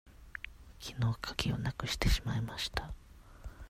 [0.79, 2.91] きのうかぎをなくしてしまいました。